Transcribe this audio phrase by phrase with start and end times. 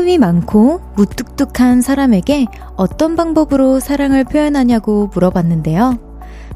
[0.00, 2.46] 수줍음이 많고 무뚝뚝한 사람에게
[2.76, 5.98] 어떤 방법으로 사랑을 표현하냐고 물어봤는데요.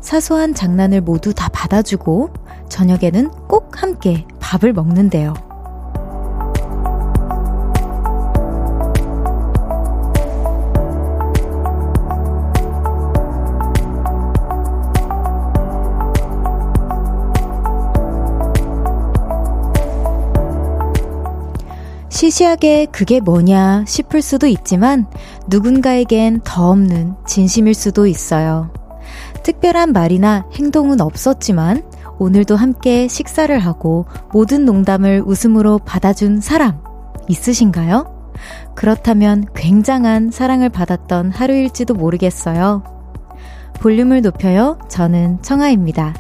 [0.01, 2.31] 사소한 장난을 모두 다 받아주고
[2.69, 5.35] 저녁에는 꼭 함께 밥을 먹는데요.
[22.15, 25.07] 시시하게 그게 뭐냐 싶을 수도 있지만
[25.49, 28.73] 누군가에겐 더 없는 진심일 수도 있어요.
[29.43, 31.83] 특별한 말이나 행동은 없었지만
[32.21, 36.81] 오늘도 함께 식사를 하고 모든 농담을 웃음으로 받아준 사람
[37.27, 38.33] 있으신가요?
[38.77, 42.85] 그렇다면 굉장한 사랑을 받았던 하루일지도 모르겠어요.
[43.81, 44.79] 볼륨을 높여요.
[44.89, 46.15] 저는 청아입니다.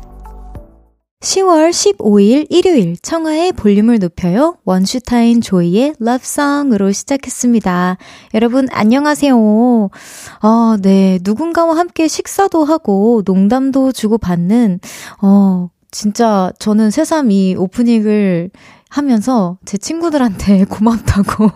[1.24, 4.58] 10월 15일 일요일 청하의 볼륨을 높여요.
[4.66, 7.96] 원슈타인 조이의 Love Song으로 시작했습니다.
[8.34, 9.34] 여러분 안녕하세요.
[9.34, 11.18] 어, 네.
[11.22, 14.80] 누군가와 함께 식사도 하고 농담도 주고받는
[15.22, 18.50] 어, 진짜 저는 새삼 이 오프닝을
[18.90, 21.50] 하면서 제 친구들한테 고맙다고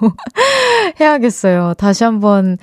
[0.98, 1.74] 해야겠어요.
[1.76, 2.56] 다시 한번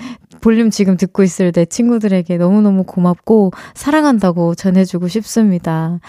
[0.45, 5.99] 볼륨 지금 듣고 있을 내 친구들에게 너무너무 고맙고 사랑한다고 전해주고 싶습니다.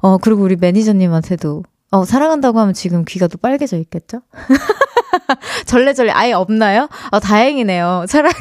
[0.00, 4.20] 어, 그리고 우리 매니저님한테도 어, 사랑한다고 하면 지금 귀가 또 빨개져 있겠죠?
[5.66, 6.88] 절레절레 아예 없나요?
[7.10, 8.06] 아, 다행이네요.
[8.08, 8.34] 차라리.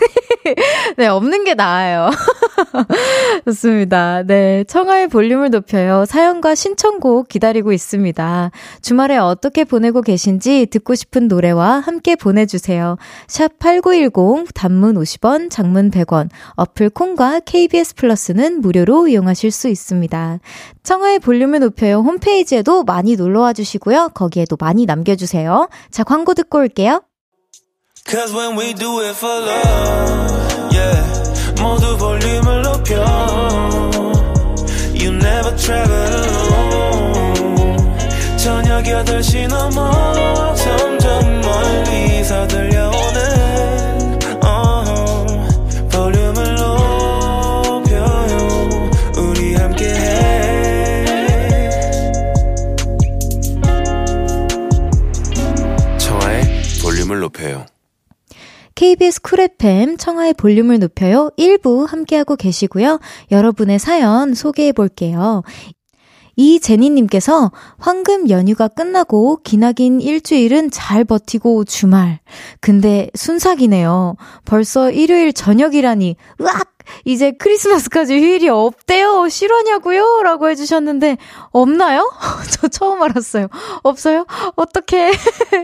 [0.98, 2.10] 네, 없는 게 나아요.
[3.46, 4.24] 좋습니다.
[4.24, 4.64] 네.
[4.66, 6.06] 청하의 볼륨을 높여요.
[6.06, 8.52] 사연과 신청곡 기다리고 있습니다.
[8.82, 12.98] 주말에 어떻게 보내고 계신지 듣고 싶은 노래와 함께 보내주세요.
[13.28, 20.40] 샵 8910, 단문 50원, 장문 100원, 어플 콩과 KBS 플러스는 무료로 이용하실 수 있습니다.
[20.84, 22.00] 청하의 볼륨을 높여요.
[22.00, 24.10] 홈페이지에도 많이 놀러와 주시고요.
[24.14, 25.70] 거기에도 많이 남겨주세요.
[25.90, 27.02] 자, 광고 듣고 올게요.
[28.06, 31.02] Cause when we do it for love, yeah.
[31.60, 33.04] 모두 볼륨을 높여.
[34.94, 37.98] You never travel alone.
[38.38, 40.15] 저녁 8시 넘어
[58.96, 61.30] KBS 쿨 FM 청하의 볼륨을 높여요.
[61.38, 63.00] 1부 함께하고 계시고요.
[63.30, 65.44] 여러분의 사연 소개해 볼게요.
[66.38, 72.20] 이제니님께서 황금 연휴가 끝나고 기나긴 일주일은 잘 버티고 주말.
[72.62, 74.16] 근데 순삭이네요.
[74.46, 76.16] 벌써 일요일 저녁이라니.
[76.40, 76.75] 으악!
[77.04, 79.28] 이제 크리스마스까지 휴일이 없대요.
[79.30, 80.22] 실화냐고요?
[80.24, 81.18] 라고 해주셨는데,
[81.52, 82.12] 없나요?
[82.52, 83.48] 저 처음 알았어요.
[83.84, 84.26] 없어요?
[84.56, 85.12] 어떻게?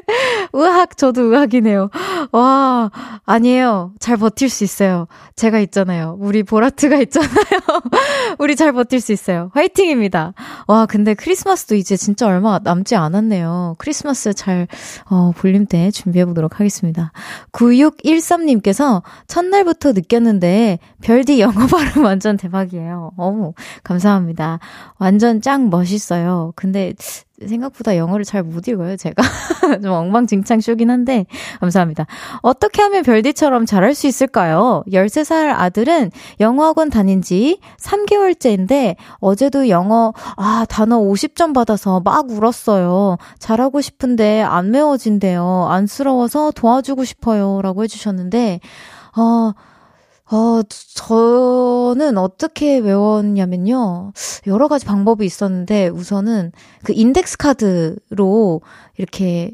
[0.54, 1.90] 의학, 저도 의학이네요.
[2.32, 2.92] 와,
[3.26, 3.94] 아니에요.
[4.00, 5.08] 잘 버틸 수 있어요.
[5.36, 6.18] 제가 있잖아요.
[6.20, 7.32] 우리 보라트가 있잖아요.
[8.40, 9.52] 우리 잘 버틸 수 있어요.
[9.54, 10.34] 화이팅입니다.
[10.68, 13.76] 와, 근데 크리스마스도 이제 진짜 얼마 남지 않았네요.
[13.78, 14.68] 크리스마스 잘,
[15.10, 17.12] 어, 볼륨 때 준비해보도록 하겠습니다.
[17.52, 23.12] 9613님께서 첫날부터 느꼈는데, 별디 영어 발음 완전 대박이에요.
[23.18, 24.60] 어우, 감사합니다.
[24.98, 26.54] 완전 짱 멋있어요.
[26.56, 26.94] 근데
[27.48, 29.22] 생각보다 영어를 잘 못 읽어요, 제가.
[29.82, 31.26] 좀 엉망진창 쇼긴 한데,
[31.60, 32.06] 감사합니다.
[32.42, 34.84] 어떻게 하면 별디처럼 잘할 수 있을까요?
[34.92, 43.18] 13살 아들은 영어학원 다닌 지 3개월째인데, 어제도 영어, 아, 단어 50점 받아서 막 울었어요.
[43.40, 45.68] 잘하고 싶은데 안 메워진대요.
[45.70, 47.62] 안쓰러워서 도와주고 싶어요.
[47.62, 48.60] 라고 해주셨는데,
[49.18, 49.52] 어,
[50.32, 54.14] 어, 저는 어떻게 외웠냐면요.
[54.48, 56.54] 여러 가지 방법이 있었는데, 우선은
[56.84, 58.62] 그 인덱스 카드로
[58.98, 59.52] 이렇게,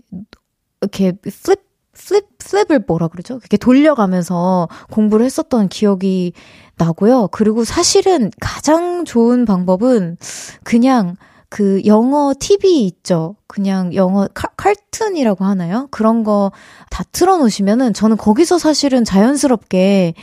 [0.81, 1.61] 이렇게 flip,
[1.93, 3.35] flip, flip을 뭐라 그러죠?
[3.37, 6.33] 이렇게 돌려가면서 공부를 했었던 기억이
[6.77, 7.29] 나고요.
[7.31, 10.17] 그리고 사실은 가장 좋은 방법은
[10.63, 11.15] 그냥
[11.49, 13.35] 그 영어 TV 있죠.
[13.47, 15.87] 그냥 영어 카, 칼툰이라고 하나요?
[15.89, 16.51] 그런 거
[16.97, 20.15] 다 틀어놓으시면은 저는 거기서 사실은 자연스럽게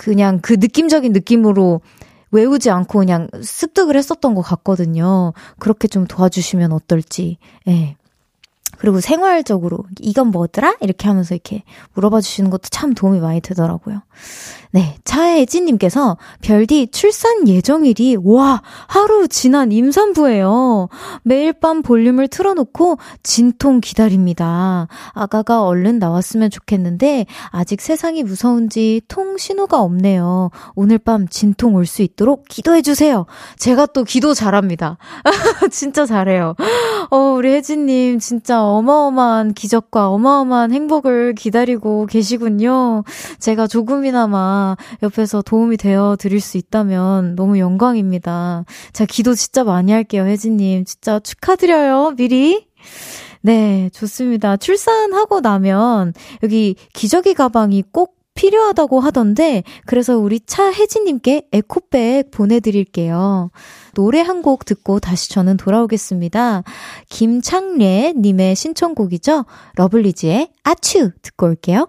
[0.00, 1.82] 그냥 그 느낌적인 느낌으로
[2.30, 5.34] 외우지 않고 그냥 습득을 했었던 것 같거든요.
[5.58, 7.36] 그렇게 좀 도와주시면 어떨지.
[7.68, 7.96] 예.
[8.78, 10.76] 그리고 생활적으로 이건 뭐더라?
[10.80, 14.00] 이렇게 하면서 이렇게 물어봐 주시는 것도 참 도움이 많이 되더라고요.
[14.72, 20.88] 네, 차혜진님께서 별디 출산 예정일이 와 하루 지난 임산부예요.
[21.24, 24.86] 매일 밤 볼륨을 틀어놓고 진통 기다립니다.
[25.12, 30.50] 아가가 얼른 나왔으면 좋겠는데 아직 세상이 무서운지 통 신호가 없네요.
[30.76, 33.26] 오늘 밤 진통 올 수 있도록 기도해 주세요.
[33.58, 34.96] 제가 또 기도 잘합니다.
[35.72, 36.54] 진짜 잘해요.
[37.10, 43.02] 어 우리 혜진님 진짜 어마어마한 기적과 어마어마한 행복을 기다리고 계시군요.
[43.40, 44.59] 제가 조금이나마
[45.02, 48.64] 옆에서 도움이 되어 드릴 수 있다면 너무 영광입니다.
[48.92, 50.84] 제가 기도 진짜 많이 할게요, 혜진님.
[50.84, 52.66] 진짜 축하드려요, 미리.
[53.42, 54.56] 네, 좋습니다.
[54.56, 56.12] 출산하고 나면
[56.42, 63.50] 여기 기저귀 가방이 꼭 필요하다고 하던데, 그래서 우리 차 혜진님께 에코백 보내드릴게요.
[63.94, 66.62] 노래 한 곡 듣고 다시 저는 돌아오겠습니다.
[67.10, 69.44] 김창례 님의 신청곡이죠.
[69.76, 71.88] 러블리즈의 아츄 듣고 올게요.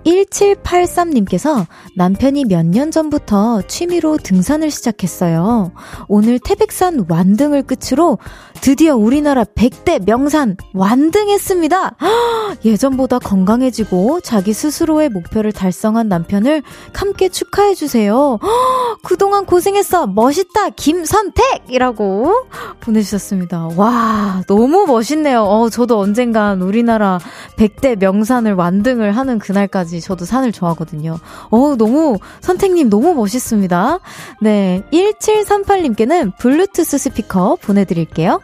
[0.05, 1.65] 1783님께서
[1.95, 5.73] 남편이 몇 년 전부터 취미로 등산을 시작했어요.
[6.07, 8.17] 오늘 태백산 완등을 끝으로
[8.61, 11.97] 드디어 우리나라 100대 명산 완등했습니다.
[12.63, 16.63] 예전보다 건강해지고 자기 스스로의 목표를 달성한 남편을
[16.93, 18.39] 함께 축하해주세요.
[19.03, 20.07] 그동안 고생했어.
[20.07, 20.69] 멋있다.
[20.69, 21.63] 김선택!
[21.69, 22.33] 이라고
[22.79, 23.69] 보내주셨습니다.
[23.75, 25.43] 와, 너무 멋있네요.
[25.43, 27.19] 어, 저도 언젠간 우리나라
[27.57, 31.19] 100대 명산을 완등을 하는 그날까지 저도 산을 좋아하거든요.
[31.49, 33.99] 어 너무, 선택님 너무 멋있습니다.
[34.41, 34.83] 네.
[34.93, 38.41] 1738님께는 블루투스 스피커 보내드릴게요.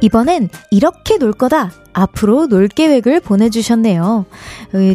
[0.00, 1.72] 이번엔 이렇게 놀 거다.
[1.92, 4.26] 앞으로 놀 계획을 보내주셨네요.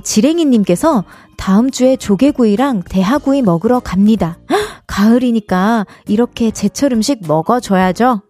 [0.01, 1.03] 지랭이님께서
[1.37, 4.37] 다음 주에 조개구이랑 대하구이 먹으러 갑니다.
[4.87, 8.21] 가을이니까 이렇게 제철 음식 먹어줘야죠.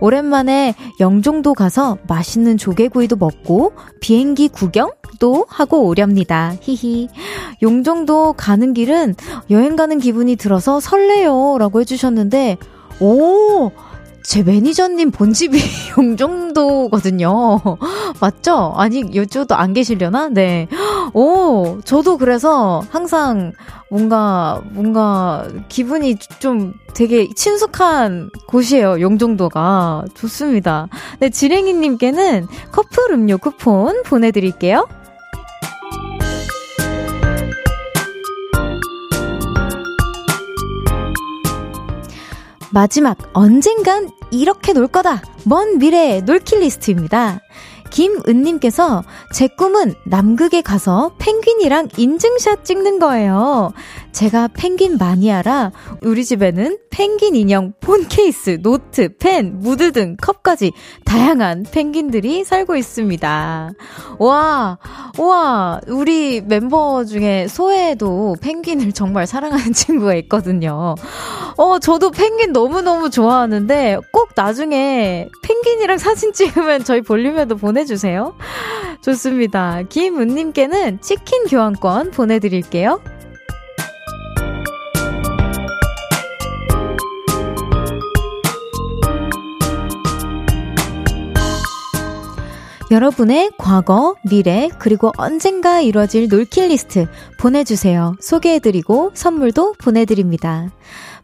[0.00, 6.54] 오랜만에 영종도 가서 맛있는 조개구이도 먹고 비행기 구경도 하고 오렵니다.
[6.60, 7.08] 히히.
[7.62, 9.14] 용종도 가는 길은
[9.50, 11.56] 여행 가는 기분이 들어서 설레요.
[11.58, 12.58] 라고 해주셨는데,
[13.00, 13.70] 오!
[14.24, 15.58] 제 매니저님 본집이
[15.98, 17.60] 용정도거든요.
[18.20, 18.72] 맞죠?
[18.76, 20.28] 아니, 요쪽도 안 계시려나?
[20.30, 20.66] 네.
[21.12, 23.52] 오, 저도 그래서 항상
[23.90, 29.00] 뭔가, 뭔가 기분이 좀 되게 친숙한 곳이에요.
[29.00, 30.04] 용정도가.
[30.14, 30.88] 좋습니다.
[31.20, 34.86] 네, 지랭이님께는 커플 음료 쿠폰 보내드릴게요.
[42.70, 45.22] 마지막 언젠간 이렇게 놀 거다.
[45.44, 47.38] 먼 미래의 놀킬 리스트입니다.
[47.94, 53.72] 김은님께서 제 꿈은 남극에 가서 펭귄이랑 인증샷 찍는 거예요.
[54.10, 55.70] 제가 펭귄 마니아라
[56.02, 60.72] 우리 집에는 펭귄 인형, 폰 케이스, 노트, 펜, 무드 등 컵까지
[61.04, 63.70] 다양한 펭귄들이 살고 있습니다.
[64.18, 64.78] 와,
[65.18, 70.94] 와, 우리 멤버 중에 소혜도 펭귄을 정말 사랑하는 친구가 있거든요.
[71.56, 78.34] 어, 저도 펭귄 너무너무 좋아하는데 꼭 나중에 펭귄이랑 사진 찍으면 저희 볼륨에도 보내 주세요.
[79.00, 79.82] 좋습니다.
[79.82, 83.00] 김은님께는 치킨 교환권 보내드릴게요.
[92.90, 97.06] 여러분의 과거, 미래, 그리고 언젠가 이루어질 놀킬 리스트
[97.40, 98.14] 보내주세요.
[98.20, 100.70] 소개해드리고 선물도 보내드립니다.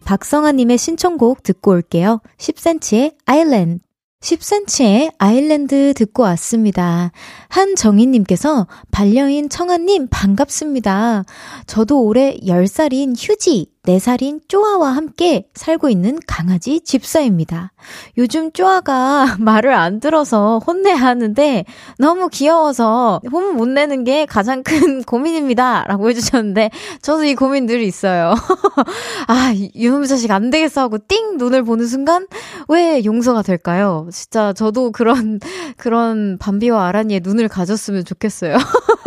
[0.04, 2.22] 박성아님의 신청곡 듣고 올게요.
[2.38, 3.89] 10cm의 아일랜드.
[4.20, 7.10] 10cm의 아일랜드 듣고 왔습니다.
[7.48, 11.24] 한정희님께서 반려인 청아님 반갑습니다.
[11.66, 17.72] 저도 올해 10살인 휴지 4살인 쪼아와 함께 살고 있는 강아지 집사입니다.
[18.18, 21.64] 요즘 쪼아가 말을 안 들어서 혼내야 하는데
[21.98, 25.84] 너무 귀여워서 혼 못 내는 게 가장 큰 고민입니다.
[25.88, 26.70] 라고 해주셨는데
[27.02, 28.34] 저도 이 고민 늘 있어요.
[29.26, 31.36] 아, 이놈의 자식 안 되겠어 하고 띵!
[31.36, 32.26] 눈을 보는 순간
[32.68, 34.08] 왜 용서가 될까요?
[34.12, 35.40] 진짜 저도 그런,
[35.76, 38.56] 그런 밤비와 아란이의 눈을 가졌으면 좋겠어요.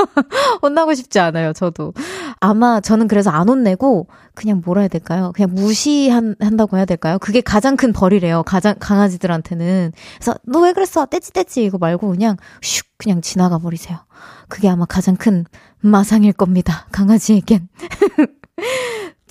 [0.61, 1.93] 혼나고 싶지 않아요, 저도.
[2.39, 5.31] 아마 저는 그래서 안 혼내고 그냥 뭐라 해야 될까요?
[5.35, 7.17] 그냥 무시한다고 해야 될까요?
[7.19, 8.43] 그게 가장 큰 벌이래요.
[8.43, 9.91] 가장 강아지들한테는.
[10.19, 11.05] 그래서 너 왜 그랬어?
[11.05, 13.99] 떼찌 떼찌 이거 말고 그냥 슉 그냥 지나가 버리세요.
[14.47, 15.45] 그게 아마 가장 큰
[15.81, 16.87] 마상일 겁니다.
[16.91, 17.67] 강아지에겐.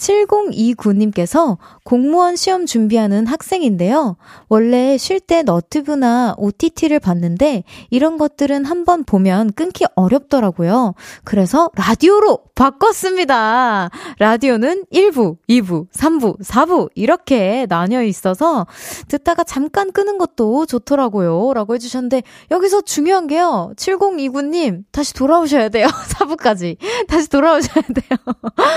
[0.03, 4.17] 7029님께서 공무원 시험 준비하는 학생인데요.
[4.49, 10.95] 원래 쉴 때 너튜브나 OTT를 봤는데 이런 것들은 한번 보면 끊기 어렵더라고요.
[11.25, 13.91] 그래서 라디오로 바꿨습니다.
[14.21, 18.67] 라디오는 1부, 2부, 3부, 4부 이렇게 나뉘어 있어서
[19.09, 21.55] 듣다가 잠깐 끄는 것도 좋더라고요.
[21.55, 23.73] 라고 해주셨는데 여기서 중요한 게요.
[23.77, 25.89] 7029님 다시 돌아오셔야 돼요.
[26.15, 26.77] 4부까지.
[27.09, 28.19] 다시 돌아오셔야 돼요.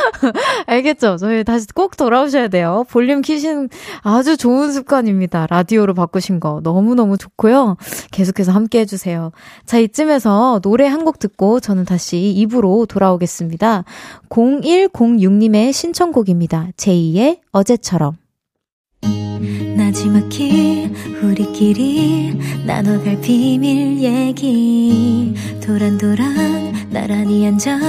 [0.65, 1.17] 알겠죠?
[1.17, 2.85] 저희 다시 꼭 돌아오셔야 돼요.
[2.89, 3.69] 볼륨 키신
[4.01, 5.45] 아주 좋은 습관입니다.
[5.49, 7.77] 라디오로 바꾸신 거 너무너무 좋고요.
[8.11, 9.31] 계속해서 함께 해주세요.
[9.65, 13.74] 자, 이쯤에서 노래 한 곡 듣고 저는 다시 2부로 돌아오겠습니다.
[14.29, 16.69] 0106님의 신청곡입니다.
[16.77, 18.17] 제2의 어제처럼.
[19.75, 20.91] 나지막히
[21.21, 25.33] 우리끼리 나눠갈 비밀 얘기
[25.65, 27.79] 도란도란 나란히 앉아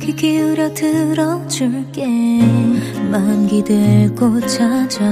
[0.00, 2.06] 귀 기울여 들어줄게
[3.10, 5.04] 마음 기대고 찾아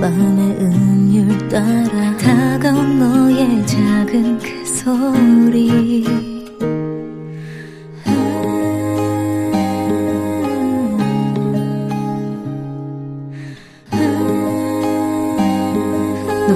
[0.00, 6.35] 마음의 음율 따라 다가온 너의 작은 그 소리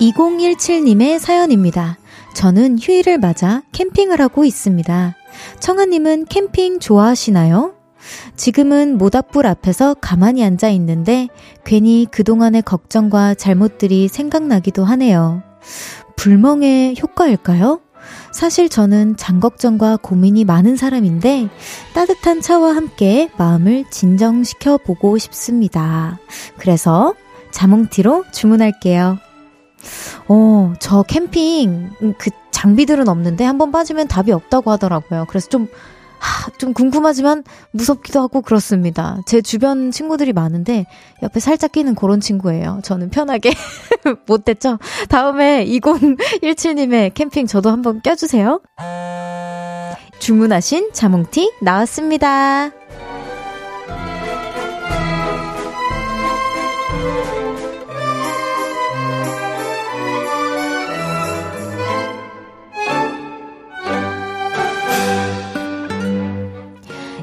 [0.00, 1.98] (2017님의) 사연입니다.
[2.34, 5.14] 저는 휴일을 맞아 캠핑을 하고 있습니다.
[5.60, 7.74] 청아님은 캠핑 좋아하시나요?
[8.34, 11.28] 지금은 모닥불 앞에서 가만히 앉아 있는데
[11.64, 15.42] 괜히 그동안의 걱정과 잘못들이 생각나기도 하네요.
[16.16, 17.80] 불멍의 효과일까요?
[18.32, 21.48] 사실 저는 장걱정과 고민이 많은 사람인데
[21.94, 26.18] 따뜻한 차와 함께 마음을 진정시켜 보고 싶습니다.
[26.58, 27.14] 그래서
[27.50, 29.18] 자몽티로 주문할게요.
[30.28, 35.24] 어, 저 캠핑 그 장비들은 없는데 한번 빠지면 답이 없다고 하더라고요.
[35.28, 35.68] 그래서 좀
[36.20, 39.18] 하, 좀 궁금하지만 무섭기도 하고 그렇습니다.
[39.26, 40.86] 제 주변 친구들이 많은데
[41.22, 42.80] 옆에 살짝 끼는 그런 친구예요.
[42.84, 43.52] 저는 편하게
[44.28, 44.78] 못됐죠?
[45.08, 48.60] 다음에 2017님의 캠핑 저도 한번 껴주세요.
[50.18, 52.79] 주문하신 자몽티 나왔습니다.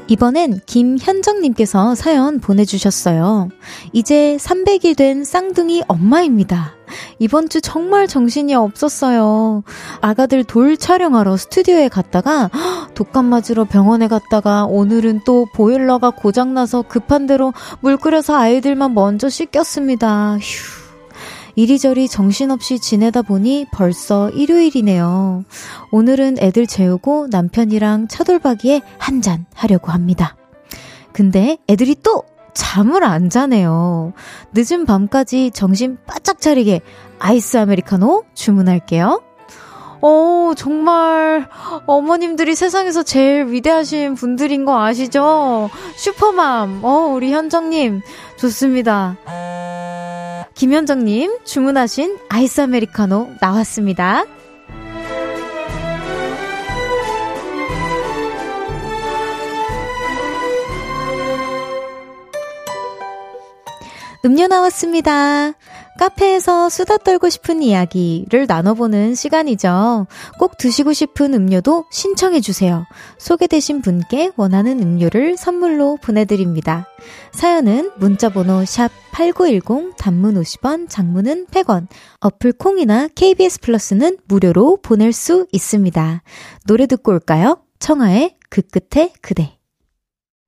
[0.08, 3.50] 이번엔 김현정님께서 사연 보내주셨어요.
[3.92, 6.74] 이제 300일 된 쌍둥이 엄마입니다.
[7.18, 9.62] 이번 주 정말 정신이 없었어요.
[10.00, 12.50] 아가들 돌 촬영하러 스튜디오에 갔다가
[12.94, 20.38] 독감 맞으러 병원에 갔다가 오늘은 또 보일러가 고장나서 급한 대로 물 끓여서 아이들만 먼저 씻겼습니다.
[20.38, 20.77] 휴.
[21.58, 25.42] 이리저리 정신없이 지내다 보니 벌써 일요일이네요.
[25.90, 30.36] 오늘은 애들 재우고 남편이랑 차돌박이에 한 잔 하려고 합니다.
[31.12, 32.22] 근데 애들이 또
[32.54, 34.12] 잠을 안 자네요.
[34.54, 36.80] 늦은 밤까지 정신 바짝 차리게
[37.18, 39.20] 아이스 아메리카노 주문할게요.
[40.00, 41.48] 어, 정말
[41.86, 45.70] 어머님들이 세상에서 제일 위대하신 분들인 거 아시죠?
[45.96, 48.02] 슈퍼맘, 어, 우리 현정님,
[48.36, 49.16] 좋습니다.
[50.58, 54.24] 김현정님 주문하신 아이스 아메리카노 나왔습니다.
[64.24, 65.52] 음료 나왔습니다.
[65.98, 70.06] 카페에서 수다 떨고 싶은 이야기를 나눠보는 시간이죠.
[70.38, 72.86] 꼭 드시고 싶은 음료도 신청해주세요.
[73.18, 76.86] 소개되신 분께 원하는 음료를 선물로 보내드립니다.
[77.32, 81.88] 사연은 문자번호 샵8910 단문 50원, 장문은 100원,
[82.20, 86.22] 어플 콩이나 KBS 플러스는 무료로 보낼 수 있습니다.
[86.66, 87.58] 노래 듣고 올까요?
[87.80, 89.57] 청하의 그 끝에 그대.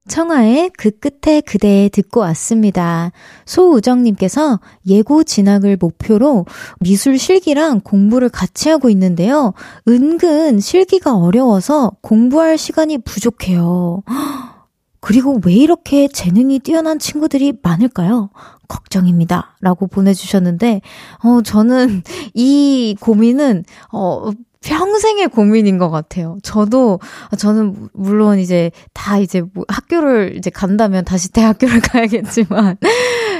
[0.08, 3.12] 청하의 그 끝에 그대 듣고 왔습니다.
[3.44, 6.46] 소우정님께서 예고 진학을 목표로
[6.80, 9.52] 미술 실기랑 공부를 같이 하고 있는데요.
[9.86, 14.02] 은근 실기가 어려워서 공부할 시간이 부족해요.
[15.00, 18.30] 그리고 왜 이렇게 재능이 뛰어난 친구들이 많을까요?
[18.68, 19.56] 걱정입니다.
[19.60, 20.82] 라고 보내주셨는데,
[21.24, 22.02] 어, 저는
[22.34, 24.30] 이 고민은, 어,
[24.62, 26.36] 평생의 고민인 것 같아요.
[26.42, 27.00] 저도,
[27.38, 32.76] 저는 물론 이제 다 이제 뭐 학교를 이제 간다면 다시 대학교를 가야겠지만,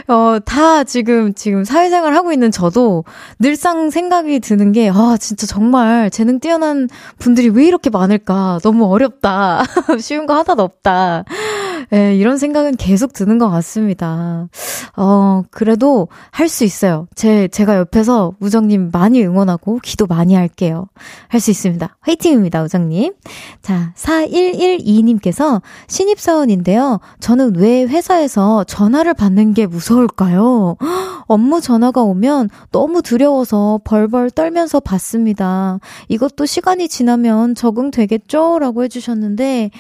[0.09, 3.05] 어, 다 지금, 지금 사회생활 하고 있는 저도
[3.39, 8.59] 늘상 생각이 드는 게, 아, 진짜 정말 재능 뛰어난 분들이 왜 이렇게 많을까.
[8.63, 9.65] 너무 어렵다.
[10.01, 11.25] 쉬운 거 하나도 없다.
[11.93, 14.49] 예, 이런 생각은 계속 드는 것 같습니다.
[14.97, 17.07] 어, 그래도 할 수 있어요.
[17.15, 20.87] 제, 제가 옆에서 우정님 많이 응원하고 기도 많이 할게요.
[21.29, 21.97] 할 수 있습니다.
[22.01, 23.15] 화이팅입니다, 우정님.
[23.63, 27.01] 자, 4112님께서 신입사원인데요.
[27.21, 30.77] 저는 왜 회사에서 전화를 받는 게 무서울까요?
[31.29, 35.79] 업무 전화가 오면 너무 두려워서 벌벌 떨면서 받습니다.
[36.09, 38.59] 이것도 시간이 지나면 적응되겠죠?
[38.59, 39.71] 라고 해주셨는데,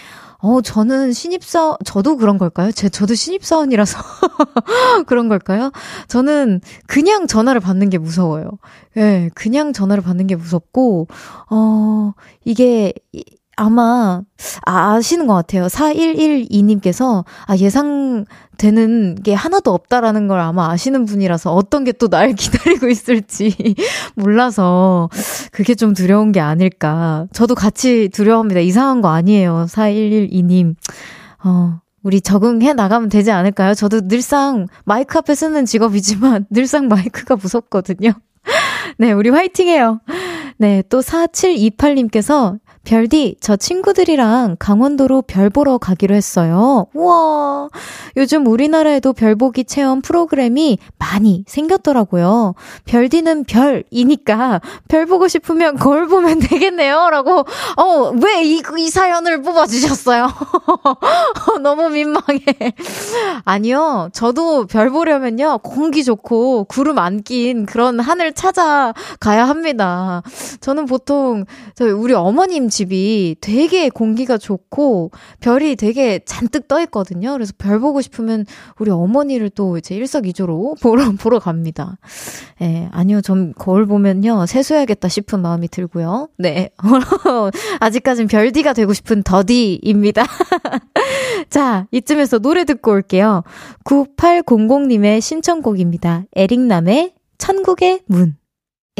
[0.42, 2.72] 어, 저는 신입사, 저도 그런 걸까요?
[2.72, 3.98] 제, 저도 신입사원이라서
[5.06, 5.70] 그런 걸까요?
[6.08, 8.50] 저는 그냥 전화를 받는 게 무서워요.
[8.96, 11.08] 예, 네, 그냥 전화를 받는 게 무섭고,
[11.50, 12.12] 어,
[12.44, 12.94] 이게,
[13.60, 14.22] 아마
[14.62, 15.66] 아시는 것 같아요.
[15.66, 22.88] 4112님께서 아, 예상되는 게 하나도 없다라는 걸 아마 아시는 분이라서 어떤 게 또 날 기다리고
[22.88, 23.54] 있을지
[24.16, 25.10] 몰라서
[25.52, 27.26] 그게 좀 두려운 게 아닐까.
[27.32, 28.60] 저도 같이 두려워합니다.
[28.60, 29.66] 이상한 거 아니에요.
[29.68, 30.74] 4112님.
[31.44, 33.74] 어, 우리 적응해 나가면 되지 않을까요?
[33.74, 38.12] 저도 늘상 마이크 앞에 쓰는 직업이지만 늘상 마이크가 무섭거든요.
[38.98, 40.00] 네, 우리 화이팅 해요.
[40.60, 46.86] 네, 또 4728님께서 별디, 저 친구들이랑 강원도로 별 보러 가기로 했어요.
[46.94, 47.68] 우와.
[48.16, 52.54] 요즘 우리나라에도 별보기 체험 프로그램이 많이 생겼더라고요.
[52.86, 57.10] 별디는 별이니까 별 보고 싶으면 거울 보면 되겠네요.
[57.10, 57.44] 라고,
[57.76, 60.28] 어, 왜 이, 이 사연을 뽑아주셨어요?
[61.62, 62.42] 너무 민망해.
[63.44, 64.08] 아니요.
[64.12, 65.58] 저도 별 보려면요.
[65.58, 70.22] 공기 좋고 구름 안 낀 그런 하늘 찾아가야 합니다.
[70.60, 75.10] 저는 보통, 저희 우리 어머님 집이 되게 공기가 좋고
[75.40, 77.32] 별이 되게 잔뜩 떠 있거든요.
[77.32, 78.46] 그래서 별 보고 싶으면
[78.78, 81.98] 우리 어머니를 또 이제 일석이조로 보러 보러 갑니다.
[82.62, 83.20] 예, 아니요.
[83.20, 84.46] 좀 거울 보면요.
[84.46, 86.28] 세수해야겠다 싶은 마음이 들고요.
[86.38, 86.70] 네.
[87.80, 90.24] 아직까진 별디가 되고 싶은 더디입니다.
[91.50, 93.42] 자, 이쯤에서 노래 듣고 올게요.
[93.84, 96.24] 9800님의 신청곡입니다.
[96.34, 98.39] 에릭남의 천국의 문.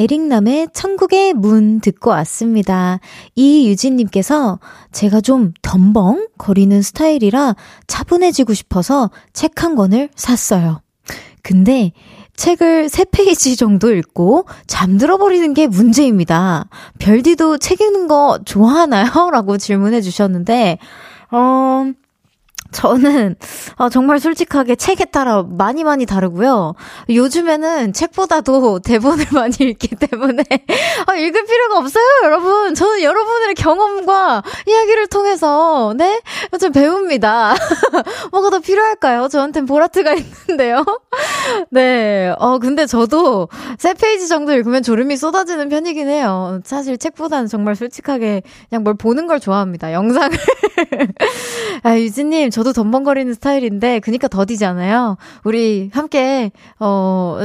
[0.01, 2.99] 에릭남의 천국의 문 듣고 왔습니다.
[3.37, 4.59] 이유진님께서
[4.93, 7.55] 제가 좀 덤벙 거리는 스타일이라
[7.87, 10.81] 차분해지고 싶어서 책 한 권을 샀어요.
[11.43, 11.93] 근데
[12.37, 16.69] 책을 3페이지 정도 읽고 잠들어 버리는 게 문제입니다.
[16.99, 19.05] 별디도 책 읽는 거 좋아하나요?
[19.31, 20.79] 라고 질문해 주셨는데,
[21.31, 21.93] 어,
[22.73, 23.37] 저는
[23.77, 26.75] 어, 정말 솔직하게 책에 따라 많이 많이 다르고요.
[27.09, 30.43] 요즘에는 책보다도 대본을 많이 읽기 때문에
[31.09, 32.75] 어, 읽을 필요가 없어요, 여러분.
[32.75, 36.21] 저는 여러분의 경험과 이야기를 통해서 네,
[36.61, 37.55] 좀 배웁니다.
[38.33, 39.29] 뭐가 더 필요할까요?
[39.29, 40.85] 저한텐 보라트가 있는데요.
[41.71, 46.61] 네, 어 근데 저도 세 페이지 정도 읽으면 졸음이 쏟아지는 편이긴 해요.
[46.65, 49.93] 사실 책보다는 정말 솔직하게 그냥 뭘 보는 걸 좋아합니다.
[49.93, 50.37] 영상을.
[51.83, 55.17] 아, 유진님, 저도 덤벙거리는 스타일인데, 그니까 더디잖아요.
[55.45, 57.39] 우리 함께, 어,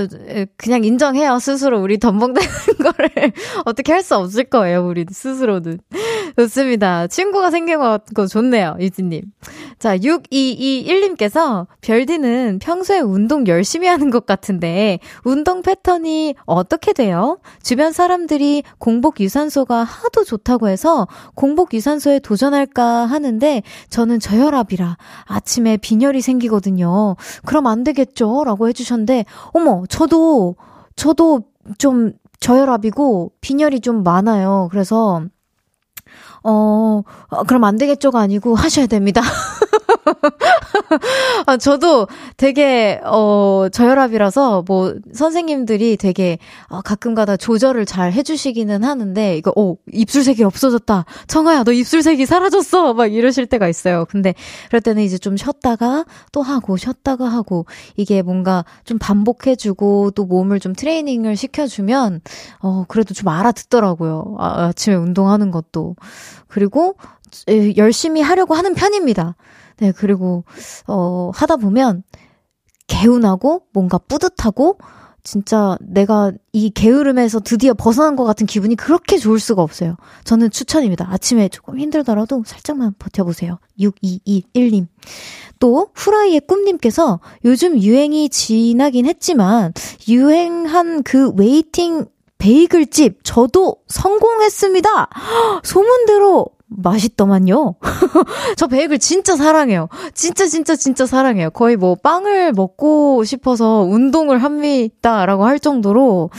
[0.57, 1.39] 그냥 인정해요.
[1.39, 2.49] 스스로 우리 덤벙대는
[2.83, 3.09] 거를
[3.65, 4.85] 어떻게 할 수 없을 거예요.
[4.85, 5.79] 우리 스스로는.
[6.37, 7.07] 좋습니다.
[7.07, 8.75] 친구가 같고 좋네요.
[8.79, 9.23] 유진님.
[9.79, 17.39] 자, 6221님께서 별디는 평소에 운동 열심히 하는 것 같은데, 운동 패턴이 어떻게 돼요?
[17.63, 26.21] 주변 사람들이 공복 유산소가 하도 좋다고 해서 공복 유산소에 도전할까 하는데, 저는 저혈압이라 아침에 빈혈이
[26.21, 27.15] 생기거든요.
[27.45, 28.43] 그럼 안 되겠죠?
[28.43, 30.55] 라고 해주셨는데, 어머, 저도,
[30.95, 31.43] 저도
[31.77, 34.67] 좀 저혈압이고 빈혈이 좀 많아요.
[34.71, 35.23] 그래서,
[36.47, 39.21] 어, 어 그럼 안 되겠죠가 아니고 하셔야 됩니다.
[41.45, 46.37] 아, 저도 되게, 어, 저혈압이라서, 뭐, 선생님들이 되게,
[46.69, 51.05] 어, 가끔가다 조절을 잘 해주시기는 하는데, 이거, 어, 입술색이 없어졌다.
[51.27, 52.93] 청아야, 너 입술색이 사라졌어!
[52.93, 54.05] 막 이러실 때가 있어요.
[54.09, 54.33] 근데,
[54.67, 57.65] 그럴 때는 이제 좀 쉬었다가, 또 하고, 쉬었다가 하고,
[57.95, 62.21] 이게 뭔가 좀 반복해주고, 또 몸을 좀 트레이닝을 시켜주면,
[62.59, 64.35] 어, 그래도 좀 알아듣더라고요.
[64.39, 65.95] 아, 아침에 운동하는 것도.
[66.47, 66.95] 그리고,
[67.75, 69.35] 열심히 하려고 하는 편입니다.
[69.77, 70.43] 네, 그리고,
[70.87, 72.03] 어, 하다 보면,
[72.87, 74.77] 개운하고, 뭔가 뿌듯하고,
[75.23, 79.95] 진짜 내가 이 게으름에서 드디어 벗어난 것 같은 기분이 그렇게 좋을 수가 없어요.
[80.23, 81.07] 저는 추천입니다.
[81.09, 83.57] 아침에 조금 힘들더라도 살짝만 버텨보세요.
[83.79, 84.85] 6221님.
[85.59, 89.73] 또, 후라이의 꿈님께서 요즘 유행이 지나긴 했지만,
[90.07, 92.05] 유행한 그 waiting
[92.37, 95.09] 베이글집, 저도 성공했습니다!
[95.63, 97.75] 소문대로 맛있더만요.
[98.57, 99.87] 저 베이글 진짜 사랑해요.
[100.13, 101.49] 진짜 진짜 진짜 사랑해요.
[101.51, 106.31] 거의 뭐 빵을 먹고 싶어서 운동을 합니다라고 할 정도로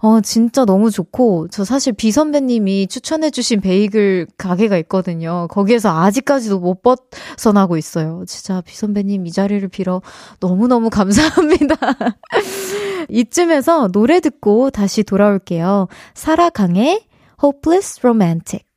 [0.00, 5.46] 어 진짜 너무 좋고 저 사실 비 선배님이 추천해 주신 베이글 가게가 있거든요.
[5.50, 8.24] 거기에서 아직까지도 못 벗어나고 있어요.
[8.26, 10.02] 진짜 비 선배님 이 자리를 빌어
[10.40, 11.76] 너무너무 감사합니다.
[13.08, 15.88] 이쯤에서 노래 듣고 다시 돌아올게요.
[16.14, 17.06] 사라 강의
[17.42, 18.67] Hopeless Romantic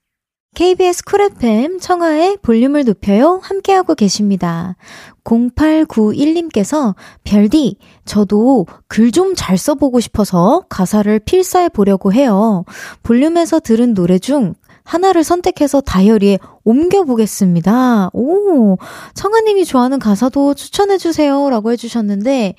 [0.53, 3.39] KBS 쿨 FM 청하의 볼륨을 높여요.
[3.41, 4.75] 함께하고 계십니다.
[5.23, 12.65] 0891님께서 별디, 저도 글 좀 잘 써보고 싶어서 가사를 필사해 보려고 해요.
[13.01, 18.09] 볼륨에서 들은 노래 중 하나를 선택해서 다이어리에 옮겨보겠습니다.
[18.13, 18.77] 오,
[19.13, 21.49] 청하님이 좋아하는 가사도 추천해주세요.
[21.49, 22.55] 라고 해주셨는데,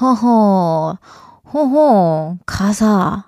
[0.00, 0.98] 허허,
[1.54, 3.27] 허허, 가사.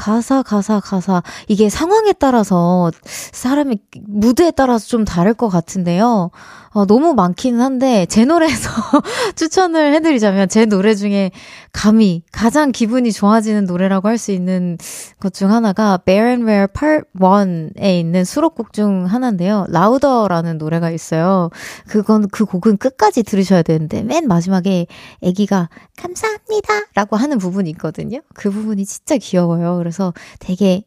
[0.00, 1.22] 가사, 가사, 가사.
[1.46, 6.30] 이게 상황에 따라서 사람이 무드에 따라서 좀 다를 것 같은데요.
[6.72, 8.70] 어, 너무 많기는 한데 제 노래에서
[9.34, 11.32] 추천을 해드리자면 제 노래 중에
[11.72, 14.76] 감히 가장 기분이 좋아지는 노래라고 할 수 있는
[15.18, 19.66] 것 중 하나가 Bear and Rare Part 1에 있는 수록곡 중 하나인데요.
[19.70, 21.50] Louder라는 노래가 있어요.
[21.88, 24.86] 그건 그 곡은 끝까지 들으셔야 되는데 맨 마지막에
[25.24, 28.20] 아기가 감사합니다 라고 하는 부분이 있거든요.
[28.34, 29.76] 그 부분이 진짜 귀여워요.
[29.78, 30.84] 그래서 되게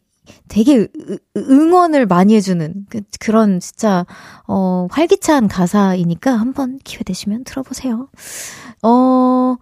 [0.48, 0.88] 되게
[1.38, 4.06] 응원을 많이 해주는 그, 그런 진짜
[4.48, 8.10] 어 활기찬 가사이니까 한번 기회 되시면 들어보세요.
[8.84, 9.58] 어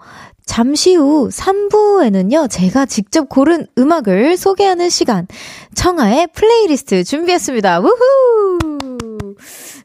[0.46, 5.28] 잠시 후 3부에는요, 제가 직접 고른 음악을 소개하는 시간,
[5.76, 7.80] 청하의 플레이리스트 준비했습니다.
[7.80, 8.71] 우후!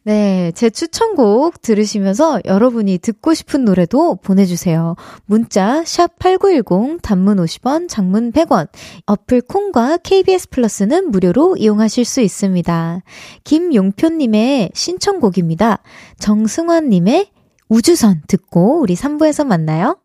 [0.06, 4.94] 네, 제 추천곡 들으시면서 여러분이 듣고 싶은 노래도 보내주세요.
[5.24, 8.68] 문자 샵 8910 단문 50원, 장문 100원.
[9.06, 13.02] 어플 콩과 KBS 플러스는 무료로 이용하실 수 있습니다.
[13.42, 15.82] 김용표님의 신청곡입니다.
[16.20, 17.32] 정승환님의
[17.68, 19.98] 우주선 듣고 우리 3부에서 만나요.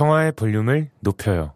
[0.00, 1.52] 청하의 볼륨을 높여요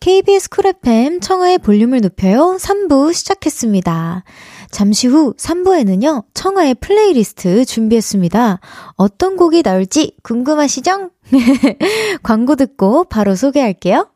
[0.00, 4.24] KBS 쿨 FM 청하의 볼륨을 높여요 3부 시작했습니다.
[4.72, 8.58] 잠시 후 3부에는요, 청하의 플레이리스트 준비했습니다.
[8.96, 11.10] 어떤 곡이 나올지 궁금하시죠?
[12.24, 14.08] 광고 듣고 바로 소개할게요.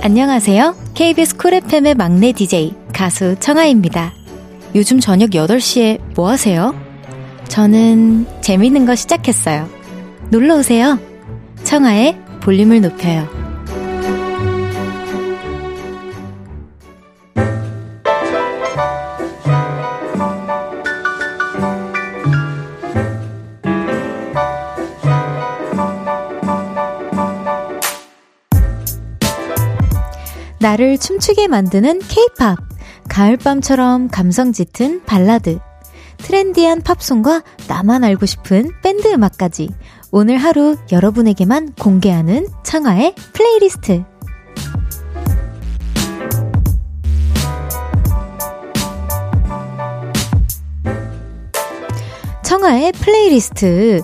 [0.00, 0.74] 안녕하세요.
[0.94, 4.14] KBS 쿨 FM의 막내 DJ, 가수 청하입니다.
[4.74, 6.74] 요즘 저녁 8시에 뭐 하세요?
[7.48, 9.81] 저는 재밌는 거 시작했어요.
[10.32, 10.98] 놀러 오세요.
[11.62, 13.28] 청하의 볼륨을 높여요.
[30.58, 32.56] 나를 춤추게 만드는 케이팝.
[33.10, 35.58] 가을밤처럼 감성 짙은 발라드.
[36.16, 39.68] trendy한 팝송과 나만 알고 싶은 밴드 음악까지.
[40.14, 44.04] 오늘 하루 여러분에게만 공개하는 창화의 플레이리스트.
[52.44, 54.02] 청하의 플레이리스트.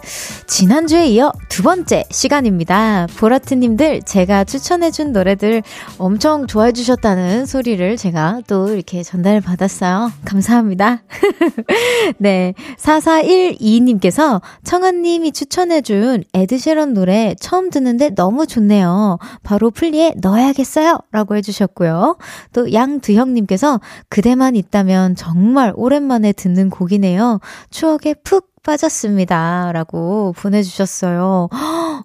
[0.48, 3.06] 지난주에 이어 두 번째 시간입니다.
[3.18, 5.62] 보라트님들 제가 추천해준 노래들
[5.98, 10.11] 엄청 좋아해 주셨다는 소리를 제가 또 이렇게 전달 받았어요.
[10.24, 11.02] 감사합니다.
[12.16, 12.54] 네.
[12.78, 19.18] 4412님께서 청아님이 추천해준 에드쉐런 노래 처음 듣는데 너무 좋네요.
[19.42, 20.98] 바로 플리에 넣어야겠어요.
[21.12, 22.16] 라고 해주셨고요.
[22.54, 27.40] 또 양두형님께서 그대만 있다면 정말 오랜만에 듣는 곡이네요.
[27.70, 29.72] 추억에 푹 빠졌습니다.
[29.72, 31.48] 라고 보내주셨어요.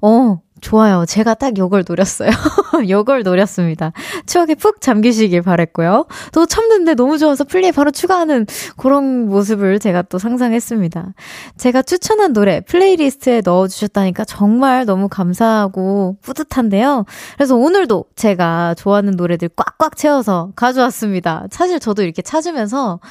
[0.02, 1.04] 어, 좋아요.
[1.06, 2.30] 제가 딱 요걸 노렸어요.
[2.88, 3.92] 요걸 노렸습니다.
[4.26, 6.06] 추억에 푹 잠기시길 바랬고요.
[6.32, 8.46] 또 찾는데 너무 좋아서 플리에 바로 추가하는
[8.78, 11.14] 그런 모습을 제가 또 상상했습니다.
[11.58, 17.04] 제가 추천한 노래 playlist에 넣어주셨다니까 정말 너무 감사하고 뿌듯한데요.
[17.36, 21.46] 그래서 오늘도 제가 좋아하는 노래들 꽉꽉 채워서 가져왔습니다.
[21.52, 23.02] 사실 저도 이렇게 찾으면서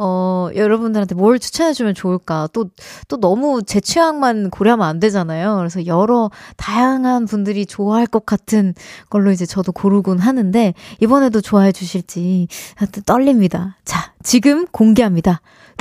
[0.00, 2.48] 어, 여러분들한테 뭘 추천해주면 좋을까.
[2.52, 2.70] 또,
[3.08, 5.56] 또 너무 제 취향만 고려하면 안 되잖아요.
[5.56, 8.74] 그래서 여러 다양한 분들이 좋아할 것 같은
[9.10, 13.76] 걸로 이제 저도 고르곤 하는데, 이번에도 좋아해 주실지 하여튼 떨립니다.
[13.84, 15.40] 자, 지금 공개합니다.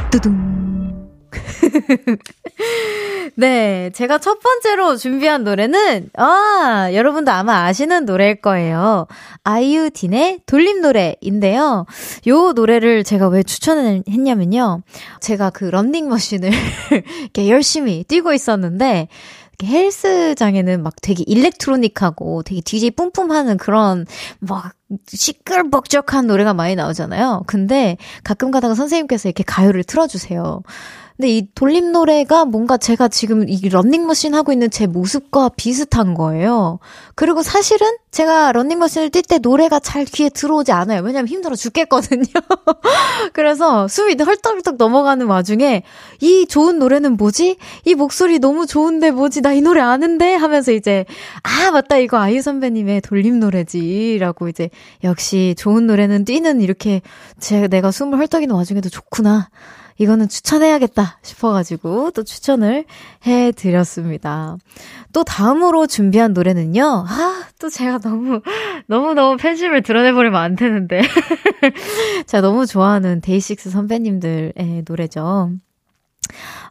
[0.09, 0.96] 뚜둥.
[3.35, 9.07] 네, 제가 첫 번째로 준비한 노래는, 아, 여러분도 아마 아시는 노래일 거예요.
[9.43, 11.85] 아이유 딘의 돌림 노래인데요.
[12.27, 14.81] 요 노래를 제가 왜 추천했냐면요.
[15.21, 16.49] 제가 그 런닝머신을
[17.21, 19.07] 이렇게 열심히 뛰고 있었는데,
[19.63, 24.05] 헬스장에는 막 되게 일렉트로닉하고 되게 DJ 뿜뿜 하는 그런
[24.39, 24.73] 막
[25.07, 27.43] 시끌벅적한 노래가 많이 나오잖아요.
[27.47, 30.61] 근데 가끔 가다가 선생님께서 이렇게 가요를 틀어주세요.
[31.17, 36.79] 근데 이 돌림 노래가 뭔가 제가 지금 이 런닝머신 하고 있는 제 모습과 비슷한 거예요.
[37.15, 41.01] 그리고 사실은 제가 런닝머신을 뛸 때 노래가 잘 귀에 들어오지 않아요.
[41.01, 42.23] 왜냐면 힘들어 죽겠거든요.
[43.33, 45.83] 그래서 숨이 헐떡헐떡 넘어가는 와중에
[46.21, 47.57] 이 좋은 노래는 뭐지?
[47.85, 49.41] 이 목소리 너무 좋은데 뭐지?
[49.41, 50.35] 나 이 노래 아는데?
[50.35, 51.05] 하면서 이제
[51.41, 51.97] 아, 맞다.
[51.97, 54.69] 이거 아이유 선배님의 돌림 노래지라고 이제
[55.03, 57.01] 역시 좋은 노래는 뛰는 이렇게
[57.39, 59.49] 제 내가 숨을 헐떡이는 와중에도 좋구나.
[59.97, 62.85] 이거는 추천해야겠다 싶어가지고 또 추천을
[63.25, 64.57] 해드렸습니다.
[65.13, 67.05] 또 다음으로 준비한 노래는요.
[67.07, 68.41] 아, 또 제가 너무,
[68.87, 71.01] 너무너무 팬심을 드러내버리면 안 되는데.
[72.27, 75.51] 제가 너무 좋아하는 데이식스 선배님들의 노래죠.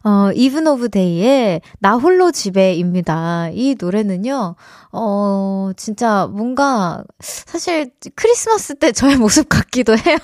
[0.03, 3.49] 어, Even of Day의 나 홀로 집에입니다.
[3.53, 4.55] 이 노래는요,
[4.91, 10.17] 어, 진짜 뭔가, 사실 크리스마스 때 저의 모습 같기도 해요.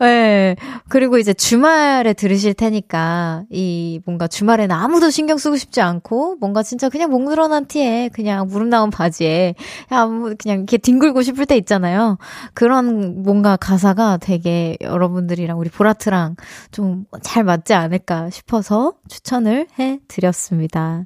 [0.00, 0.56] 네.
[0.88, 6.88] 그리고 이제 주말에 들으실 테니까, 이 뭔가 주말에는 아무도 신경 쓰고 싶지 않고, 뭔가 진짜
[6.88, 9.54] 그냥 목 늘어난 티에, 그냥 무릎 나온 바지에,
[9.88, 12.18] 그냥, 그냥 이렇게 뒹굴고 싶을 때 있잖아요.
[12.54, 16.36] 그런 뭔가 가사가 되게 여러분들이랑 우리 보라트랑
[16.70, 21.04] 좀 잘 맞지 않을까 싶어서 추천을 해 드렸습니다.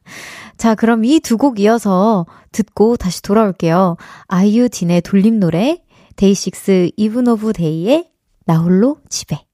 [0.57, 3.97] 자, 그럼 이 두 곡 이어서 듣고 다시 돌아올게요.
[4.27, 5.83] 아이유 딘의 돌림 노래,
[6.17, 8.11] 데이식스 이븐 오브 데이의
[8.45, 9.45] 나홀로 집에.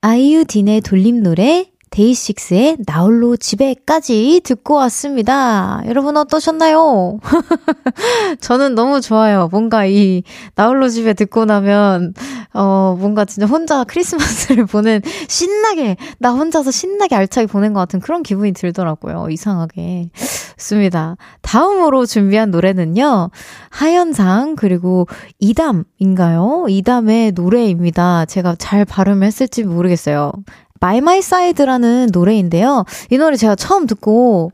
[0.00, 5.82] 아이유 딘의 돌림 노래, 데이식스의 나홀로 집에까지 듣고 왔습니다.
[5.86, 7.18] 여러분 어떠셨나요?
[8.40, 9.48] 저는 너무 좋아요.
[9.50, 10.22] 뭔가 이
[10.54, 12.14] 나홀로 집에 듣고 나면
[12.54, 18.22] 어 뭔가 진짜 혼자 크리스마스를 보는 신나게 나 혼자서 신나게 알차게 보낸 것 같은 그런
[18.22, 19.28] 기분이 들더라고요.
[19.30, 20.10] 이상하게.
[20.58, 21.16] 좋습니다.
[21.40, 23.30] 다음으로 준비한 노래는요.
[23.70, 25.06] 하현상 그리고
[25.38, 26.66] 이담인가요?
[26.68, 28.26] 이담의 노래입니다.
[28.26, 30.32] 제가 잘 발음했을지 모르겠어요.
[30.80, 32.84] My My Side라는 노래인데요.
[33.10, 34.52] 이 노래 제가 처음 듣고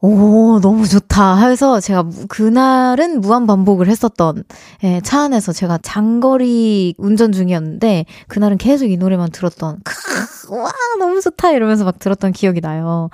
[0.00, 1.48] 오, 너무 좋다.
[1.48, 4.44] 해서 제가 그날은 무한 반복을 했었던,
[4.84, 11.20] 예, 차 안에서 제가 장거리 운전 중이었는데, 그날은 계속 이 노래만 들었던, 크, 와, 너무
[11.20, 11.50] 좋다.
[11.50, 13.10] 이러면서 막 들었던 기억이 나요.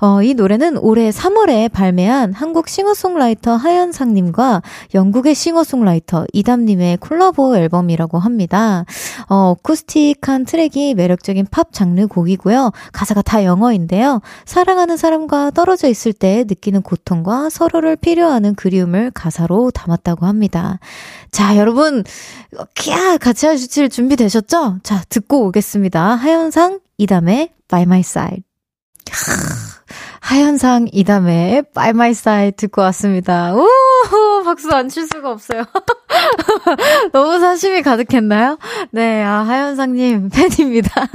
[0.00, 4.62] 어, 이 노래는 올해 3월에 발매한 한국 싱어송라이터 하현상님과
[4.94, 8.84] 영국의 싱어송라이터 이담님의 콜라보 앨범이라고 합니다.
[9.28, 12.72] 어, acoustic한 트랙이 매력적인 팝 장르 곡이고요.
[12.92, 14.22] 가사가 다 영어인데요.
[14.46, 20.78] 사랑하는 사람과 떨어져 있을 때때 느끼는 고통과 서로를 필요하는 그리움을 가사로 담았다고 합니다.
[21.32, 22.04] 자, 여러분,
[22.76, 23.18] 캬!
[23.18, 24.78] 같이 하실 준비 되셨죠?
[24.84, 26.00] 자, 듣고 오겠습니다.
[26.14, 28.44] 하현상, 이담의 By My Side.
[30.20, 33.56] 하현상 이담의 By My Side 듣고 왔습니다.
[33.56, 33.66] 우
[34.44, 35.64] 박수 안 칠 수가 없어요.
[37.12, 38.58] 너무 사심이 가득했나요?
[38.90, 41.06] 네, 아, 하현상님 팬입니다.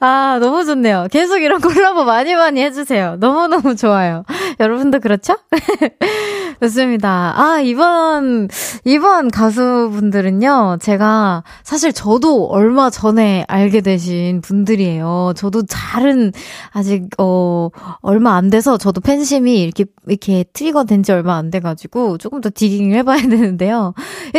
[0.00, 1.08] 아, 너무 좋네요.
[1.10, 3.16] 계속 이런 콜라보 많이 많이 해주세요.
[3.16, 4.24] 너무너무 좋아요.
[4.60, 5.36] 여러분도 그렇죠?
[6.62, 7.34] 좋습니다.
[7.36, 8.48] 아, 이번,
[8.84, 15.32] 이번 가수분들은요, 제가 사실 저도 얼마 전에 알게 되신 분들이에요.
[15.36, 16.32] 저도 잘은
[16.70, 17.68] 아직, 어,
[18.00, 22.50] 얼마 안 돼서 저도 팬심이 이렇게, 이렇게 트리거 된 지 얼마 안 돼가지고 조금 더
[22.54, 23.94] 디깅을 해봐야 되는데요.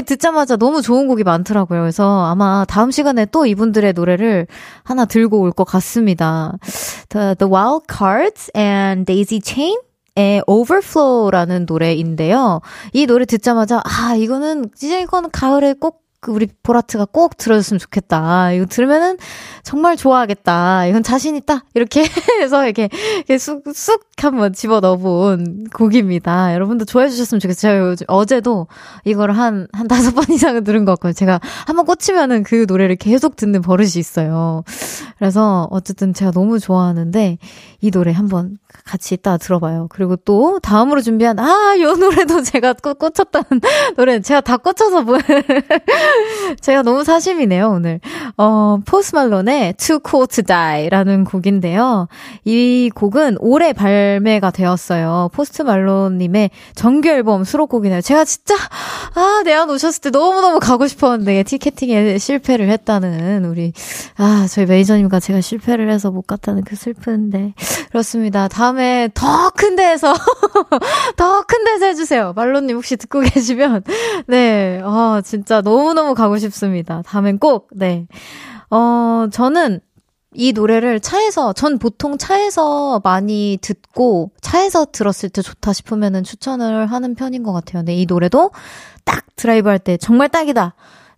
[0.06, 1.82] 듣자마자 너무 좋은 곡이 많더라고요.
[1.82, 4.48] 그래서 아마 다음 시간에 또 이분들의 노래를
[4.84, 6.54] 하나 들고 올 것 같습니다.
[7.10, 9.78] The, the Wild Cards and Daisy Chain?
[10.18, 12.62] 의 Overflow라는 노래인데요.
[12.94, 18.52] 이 노래 듣자마자 아 이거는 진짜 이거는 가을에 꼭 그 우리 보라트가 꼭 들어줬으면 좋겠다.
[18.54, 19.18] 이거 들으면은
[19.62, 20.88] 정말 좋아하겠다.
[20.88, 21.66] 이건 자신 있다.
[21.76, 22.02] 이렇게
[22.42, 26.56] 해서 이렇게, 이렇게 쑥, 쑥 한번 집어 넣어본 곡입니다.
[26.56, 27.96] 여러분도 좋아해 주셨으면 좋겠어요.
[27.96, 28.66] 제가 어제도
[29.04, 31.14] 이걸 한, 한 다섯 번 이상은 들은 것 같고요.
[31.14, 34.64] 제가 한번 꽂히면은 그 노래를 계속 듣는 버릇이 있어요.
[35.20, 37.38] 그래서 어쨌든 제가 너무 좋아하는데
[37.82, 39.88] 이 노래 한번 같이 이따 들어봐요.
[39.90, 43.44] 그리고 또 다음으로 준비한 아, 요 노래도 제가 꽂, 꽂혔던
[43.96, 45.18] 노래 제가 다 꽂혀서 뭐
[46.62, 48.00] 제가 너무 사심이네요, 오늘.
[48.38, 52.08] 어, 포스 말론의 Too Cool to Die라는 곡인데요.
[52.44, 55.30] 이 곡은 올해 발매가 되었어요.
[55.34, 58.02] 포스트 말론님의 정규 앨범 수록곡이네요.
[58.02, 58.56] 제가 진짜
[59.16, 63.74] 아, 내한 오셨을 때 너무너무 가고 싶었는데 티켓팅에 실패를 했다는 우리
[64.18, 67.54] 아, 저희 매니저님과 제가 실패를 해서 못 갔다는 그 슬픈데
[67.90, 68.48] 그렇습니다.
[68.48, 70.14] 다음에 더 큰 데에서
[71.18, 72.34] 더 큰 데서 해주세요.
[72.36, 73.84] 말론님 혹시 듣고 계시면
[74.28, 77.02] 네, 어, 진짜 너무 너무 가고 싶습니다.
[77.04, 78.08] 다음엔 꼭 네.
[78.70, 79.80] 어, 저는
[80.38, 87.16] 이 노래를 차에서, 전 보통 차에서 많이 듣고, 차에서 들었을 때 좋다 싶으면은 추천을 하는
[87.16, 87.80] 편인 것 같아요.
[87.80, 88.52] 근데 이 노래도
[89.06, 90.76] 딱 드라이브 할 때 정말 딱이다.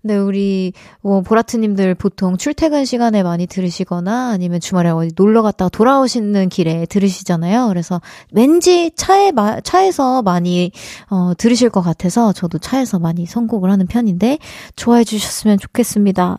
[0.07, 6.47] 근데 우리 뭐 보라트님들 보통 출퇴근 시간에 많이 들으시거나 아니면 주말에 어디 놀러 갔다가 돌아오시는
[6.47, 7.67] 길에 들으시잖아요.
[7.67, 7.99] 그래서
[8.31, 10.71] 왠지 차에 마, 차에서 많이
[11.09, 14.37] 어, 들으실 것 같아서 저도 차에서 많이 선곡을 하는 편인데
[14.77, 16.37] 좋아해 주셨으면 좋겠습니다.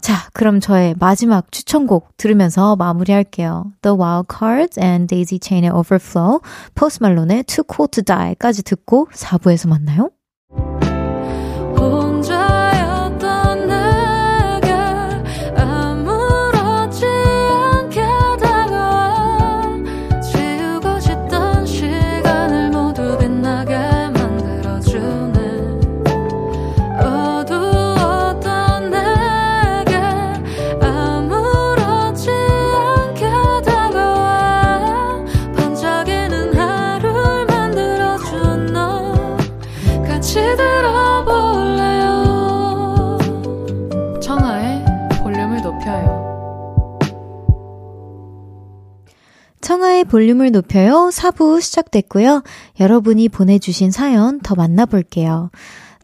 [0.00, 3.66] 자, 그럼 저의 마지막 추천곡 들으면서 마무리할게요.
[3.82, 6.40] The Wild Cards and Daisy Chain의 Overflow,
[6.74, 10.08] Post Malone의 Too Cool to Die까지 듣고 4부에서 만나요.
[49.62, 51.08] 청하의 볼륨을 높여요.
[51.12, 52.42] 4부 시작됐고요.
[52.80, 55.50] 여러분이 보내주신 사연 더 만나볼게요.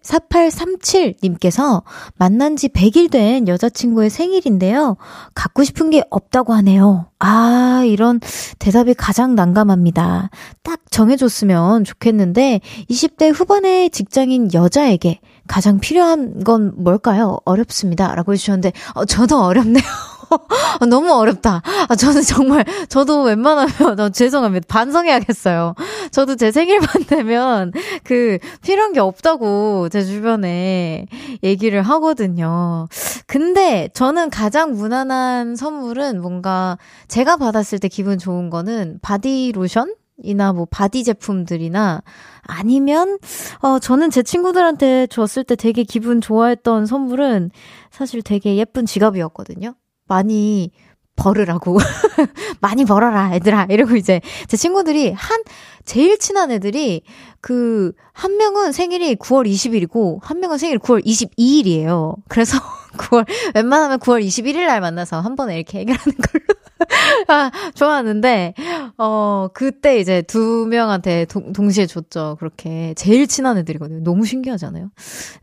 [0.02, 1.82] 4837님께서
[2.16, 4.96] 만난 지 100일 된 여자친구의 생일인데요.
[5.34, 7.06] 갖고 싶은 게 없다고 하네요.
[7.18, 8.20] 아, 이런
[8.58, 10.30] 대답이 가장 난감합니다.
[10.62, 17.38] 딱 정해줬으면 좋겠는데, 20대 후반의 직장인 여자에게 가장 필요한 건 뭘까요?
[17.44, 18.14] 어렵습니다.
[18.14, 19.84] 라고 해주셨는데, 어, 저도 어렵네요.
[20.80, 21.62] 아, 너무 어렵다.
[21.88, 24.66] 아, 저는 정말, 저도 웬만하면, 어, 죄송합니다.
[24.68, 25.74] 반성해야겠어요.
[26.10, 27.72] 저도 제 생일만 되면,
[28.04, 31.06] 그, 필요한 게 없다고 제 주변에
[31.42, 32.88] 얘기를 하거든요.
[33.26, 39.94] 근데 저는 가장 무난한 선물은 뭔가, 제가 받았을 때 기분 좋은 거는 바디 로션?
[40.24, 42.02] 이나 뭐 바디 제품들이나
[42.42, 43.18] 아니면
[43.60, 47.52] 어 저는 제 친구들한테 줬을 때 되게 기분 좋아했던 선물은
[47.92, 49.74] 사실 되게 예쁜 지갑이었거든요.
[50.08, 50.70] 많이
[51.16, 51.78] 벌으라고.
[52.60, 53.66] 많이 벌어라, 애들아.
[53.70, 55.42] 이러고 이제 제 친구들이 한,
[55.84, 57.02] 제일 친한 애들이
[57.40, 62.16] 그, 한 명은 생일이 9월 20일이고, 한 명은 생일이 9월 22일이에요.
[62.28, 62.58] 그래서
[62.96, 66.44] 9월, 웬만하면 9월 21일 날 만나서 한 번에 이렇게 해결하는 걸로.
[67.28, 68.54] 아, 좋아하는데,
[68.98, 72.36] 어, 그때 이제 두 명한테 동, 동시에 줬죠.
[72.38, 72.94] 그렇게.
[72.94, 74.02] 제일 친한 애들이거든요.
[74.04, 74.90] 너무 신기하잖아요.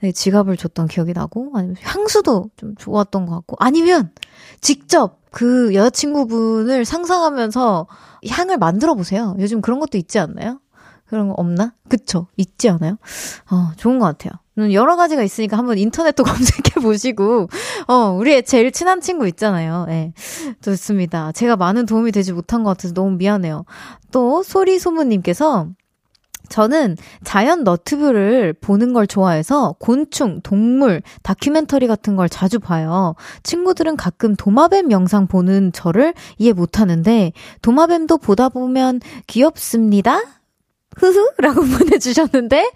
[0.02, 4.12] 네, 지갑을 줬던 기억이 나고, 아니면 향수도 좀 좋았던 것 같고, 아니면
[4.62, 7.88] 직접 그 여자친구분을 상상하면서
[8.30, 9.36] 향을 만들어 보세요.
[9.40, 10.60] 요즘 그런 것도 있지 않나요?
[11.08, 11.74] 그런 거 없나?
[11.88, 12.28] 그쵸?
[12.36, 12.98] 있지 않아요?
[13.52, 14.34] 어, 좋은 것 같아요.
[14.58, 17.50] 음, 여러 가지가 있으니까 한번 인터넷도 검색해 보시고,
[17.88, 19.86] 어, 우리의 제일 친한 친구 있잖아요.
[19.90, 19.92] 예.
[19.92, 20.14] 네,
[20.62, 21.32] 좋습니다.
[21.32, 23.66] 제가 많은 도움이 되지 못한 것 같아서 너무 미안해요.
[24.12, 25.68] 또, 소리소문님께서,
[26.48, 33.16] 저는 자연 너튜브를 보는 걸 좋아해서 곤충, 동물, 다큐멘터리 같은 걸 자주 봐요.
[33.42, 40.22] 친구들은 가끔 도마뱀 영상 보는 저를 이해 못하는데, 도마뱀도 보다 보면 귀엽습니다?
[40.96, 41.32] 흐흐?
[41.38, 42.72] 라고 보내주셨는데,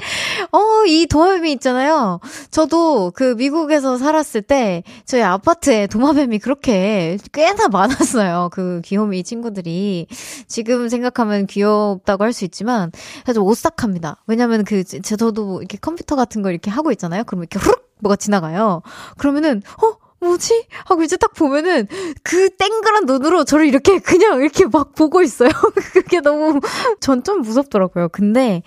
[0.51, 2.19] 어, 이 도마뱀이 있잖아요.
[2.51, 8.49] 저도 그 미국에서 살았을 때, 저희 아파트에 도마뱀이 그렇게 꽤나 많았어요.
[8.51, 10.07] 그 귀요미 친구들이.
[10.47, 12.91] 지금 생각하면 귀엽다고 할 수 있지만,
[13.25, 14.21] 아주 오싹합니다.
[14.27, 17.23] 왜냐면 그, 저도 이렇게 컴퓨터 같은 걸 이렇게 하고 있잖아요.
[17.25, 17.89] 그러면 이렇게 후룩!
[18.01, 18.81] 뭐가 지나가요.
[19.17, 20.08] 그러면은, 어?
[20.21, 20.65] 뭐지?
[20.85, 21.87] 하고 이제 딱 보면은
[22.23, 25.49] 그 땡그란 눈으로 저를 이렇게 그냥 이렇게 막 보고 있어요.
[25.93, 26.59] 그게 너무
[26.99, 28.09] 전 좀 무섭더라고요.
[28.09, 28.63] 근데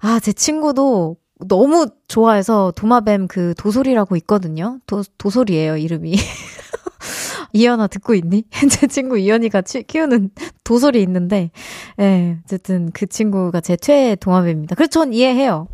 [0.00, 4.78] 아, 제 친구도 너무 좋아해서 도마뱀 그 도솔이라고 있거든요.
[4.86, 6.14] 도, 도솔이에요, 이름이.
[7.52, 8.44] 이연아 듣고 있니?
[8.70, 10.30] 제 친구 이연이가 키우는
[10.64, 11.50] 도솔이 있는데,
[12.00, 14.74] 예, 어쨌든 그 친구가 제 최애 동화뱀입니다.
[14.74, 15.68] 그래서 전 이해해요.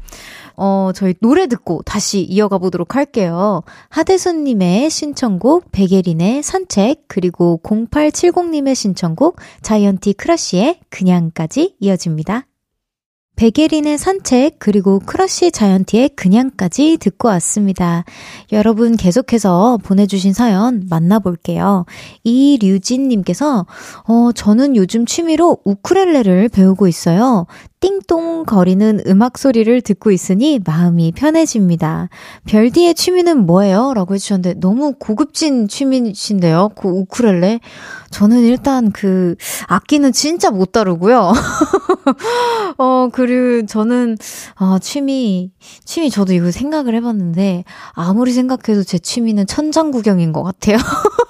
[0.61, 3.62] 어, 저희 노래 듣고 다시 이어가 보도록 할게요.
[3.90, 12.47] 하대순님의 신청곡, 백예린의 산책, 그리고 0870님의 신청곡, 자이언티 크러쉬의 그냥까지 이어집니다.
[13.39, 18.05] 백예린의 산책 그리고 크러쉬 자이언티의 그냥까지 듣고 왔습니다.
[18.51, 21.86] 여러분 계속해서 보내주신 사연 만나볼게요.
[22.24, 23.64] 이류진님께서
[24.09, 27.47] 어 저는 요즘 취미로 우쿨렐레를 배우고 있어요.
[27.80, 32.09] 띵동 거리는 음악 소리를 듣고 있으니 마음이 편해집니다.
[32.47, 33.95] 별디의 취미는 뭐예요?
[33.95, 36.70] 라고 해주셨는데 너무 고급진 취미신데요.
[36.76, 37.61] 그 우쿨렐레.
[38.11, 39.36] 저는 일단 그
[39.66, 41.32] 악기는 진짜 못 다루고요.
[42.78, 44.16] 어, 그리고 저는
[44.59, 45.52] 어, 취미,
[45.84, 50.78] 취미 저도 이거 생각을 해 봤는데 아무리 생각해도 제 취미는 천장 구경인 것 같아요.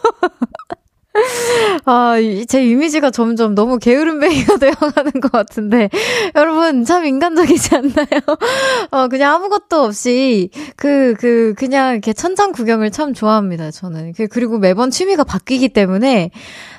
[1.84, 2.14] 아,
[2.48, 5.88] 제 이미지가 점점 너무 게으름뱅이가 되어가는 것 같은데,
[6.34, 8.20] 여러분, 참 인간적이지 않나요?
[8.90, 14.12] 어, 그냥 아무것도 없이, 그, 그, 그냥 이렇게 천장 구경을 참 좋아합니다, 저는.
[14.12, 16.30] 그, 그리고 매번 취미가 바뀌기 때문에,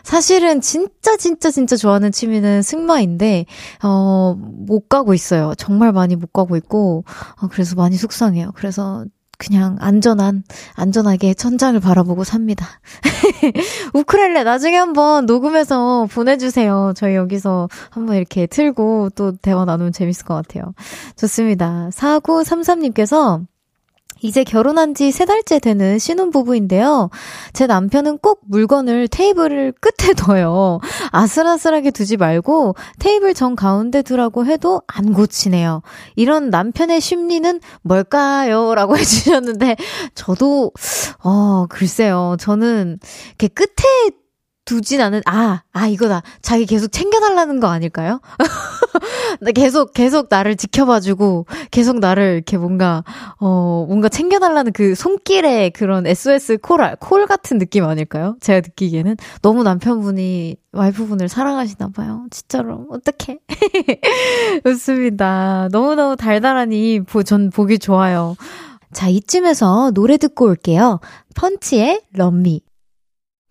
[0.03, 3.45] 사실은 진짜, 진짜, 진짜 좋아하는 취미는 승마인데,
[3.83, 5.53] 어, 못 가고 있어요.
[5.57, 7.03] 정말 많이 못 가고 있고,
[7.41, 8.51] 어, 그래서 많이 속상해요.
[8.55, 9.05] 그래서
[9.39, 10.43] 그냥 안전한,
[10.75, 12.67] 안전하게 천장을 바라보고 삽니다.
[13.95, 16.91] 우크렐레 나중에 한번 녹음해서 보내주세요.
[16.95, 20.73] 저희 여기서 한번 이렇게 틀고 또 대화 나누면 재밌을 것 같아요.
[21.15, 21.89] 좋습니다.
[21.93, 23.45] 4933님께서
[24.21, 27.09] 이제 결혼한 지 세 달째 되는 신혼부부인데요.
[27.53, 30.79] 제 남편은 꼭 물건을 테이블 끝에 둬요.
[31.11, 35.81] 아슬아슬하게 두지 말고 테이블 정 가운데 두라고 해도 안 고치네요.
[36.15, 38.75] 이런 남편의 심리는 뭘까요?
[38.75, 39.75] 라고 해주셨는데,
[40.15, 40.71] 저도,
[41.23, 42.35] 어, 글쎄요.
[42.39, 42.99] 저는
[43.29, 44.11] 이렇게 끝에
[44.69, 46.21] 두진 않은, 아, 아, 이거다.
[46.43, 48.21] 자기 계속 챙겨달라는 거 아닐까요?
[49.55, 53.03] 계속, 계속 나를 지켜봐주고, 계속 나를 이렇게 뭔가,
[53.39, 58.35] 어, 뭔가 챙겨달라는 그 손길의 그런 SOS 콜, 콜 같은 느낌 아닐까요?
[58.41, 59.17] 제가 느끼기에는.
[59.41, 62.27] 너무 남편분이 와이프분을 사랑하시나 봐요.
[62.29, 62.85] 진짜로.
[62.91, 63.39] 어떡해.
[64.65, 65.67] 좋습니다.
[65.71, 68.35] 너무너무 달달하니, 보, 전 보기 좋아요.
[68.93, 70.99] 자, 이쯤에서 노래 듣고 올게요.
[71.33, 72.61] 펀치의 럼미.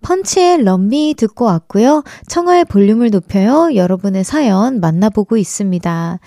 [0.03, 2.05] 펀치의 럼미 듣고 왔고요.
[2.29, 3.75] 청하의 볼륨을 높여요.
[3.75, 6.21] 여러분의 사연 만나보고 있습니다.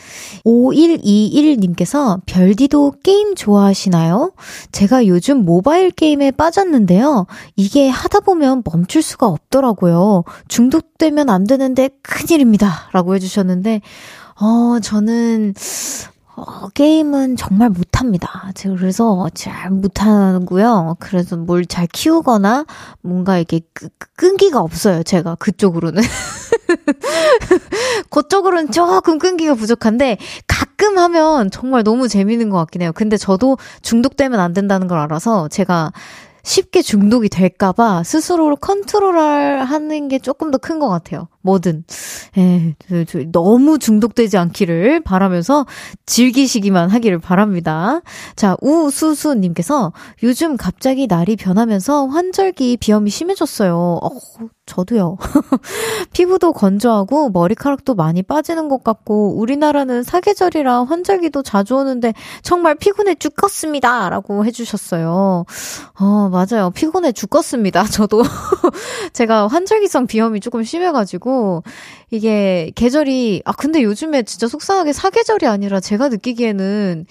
[0.46, 4.34] 5121님께서 별디도 게임 좋아하시나요?
[4.72, 7.28] 제가 요즘 모바일 게임에 빠졌는데요.
[7.56, 10.24] 이게 하다 보면 멈출 수가 없더라고요.
[10.48, 12.90] 중독되면 안 되는데 큰일입니다.
[12.92, 13.82] 라고 해주셨는데,
[14.40, 15.54] 어, 저는,
[16.48, 18.52] 어, 게임은 정말 못합니다.
[18.56, 20.96] 제가 그래서 잘 못하고요.
[21.00, 22.66] 그래서 뭘 잘 키우거나
[23.02, 23.62] 뭔가 이렇게
[24.16, 25.04] 끈기가 없어요.
[25.04, 26.02] 제가 그쪽으로는.
[28.10, 30.18] 그쪽으로는 조금 끈기가 부족한데
[30.48, 32.92] 가끔 하면 정말 너무 재밌는 것 같긴 해요.
[32.94, 35.92] 근데 저도 중독되면 안 된다는 걸 알아서 제가
[36.44, 41.28] 쉽게 중독이 될까봐 스스로를 컨트롤 하는 게 조금 더 큰 것 같아요.
[41.42, 41.84] 뭐든.
[42.38, 42.76] 예,
[43.32, 45.66] 너무 중독되지 않기를 바라면서
[46.06, 48.02] 즐기시기만 하기를 바랍니다.
[48.36, 49.92] 자, 우수수 님께서
[50.24, 54.00] 요즘 갑자기 날이 변하면서 환절기 비염이 심해졌어요.
[54.02, 54.10] 어,
[54.66, 55.18] 저도요.
[56.14, 64.10] 피부도 건조하고 머리카락도 많이 빠지는 것 같고 우리나라는 사계절이라 환절기도 자주 오는데 정말 피곤해 죽겠습니다.
[64.10, 65.46] 라고 해주셨어요.
[66.00, 66.72] 어, 맞아요.
[66.74, 67.84] 피곤해 죽겠습니다.
[67.92, 68.24] 저도.
[69.14, 71.31] 제가 환절기성 비염이 조금 심해가지고
[72.10, 77.06] 이게 계절이 아 근데 요즘에 진짜 속상하게 사계절이 아니라 제가 느끼기에는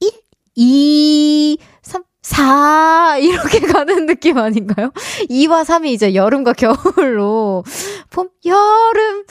[0.00, 0.10] 1,
[0.56, 4.90] 2, 3, 4 이렇게 가는 느낌 아닌가요?
[5.30, 7.62] 2와 3이 이제 여름과 겨울로
[8.10, 9.24] 봄, 여름,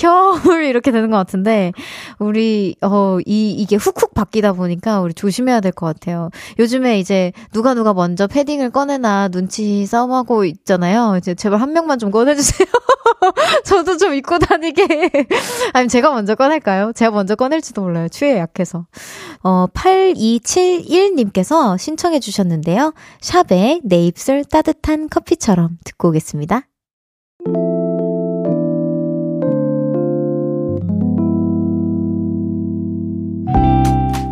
[0.00, 1.72] 겨울 이렇게 되는 것 같은데
[2.18, 6.30] 우리 어이 이게 훅훅 바뀌다 보니까 우리 조심해야 될 것 같아요.
[6.58, 11.16] 요즘에 이제 누가 누가 먼저 패딩을 꺼내나 눈치 싸움하고 있잖아요.
[11.18, 12.66] 이제 제발 한 명만 좀 꺼내주세요.
[13.64, 15.10] 저도 좀 입고 다니게.
[15.74, 16.92] 아니 제가 먼저 꺼낼까요?
[16.94, 18.08] 제가 먼저 꺼낼지도 몰라요.
[18.08, 18.86] 추위에 약해서.
[19.42, 22.94] 어 8271님께서 신청해 주셨는데요.
[23.20, 26.69] 샵에 내 입술 따뜻한 커피처럼 듣고 오겠습니다.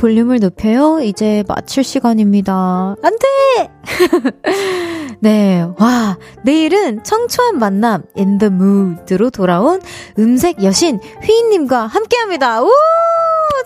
[0.00, 1.00] 볼륨을 높여요.
[1.02, 2.96] 이제 마칠 시간입니다.
[3.02, 3.70] 안 돼!
[5.20, 9.82] 네, 와, 내일은 청초한 만남, in the mood로 돌아온
[10.18, 12.62] 음색 여신 휘인님과 함께 합니다.
[12.62, 12.70] 우!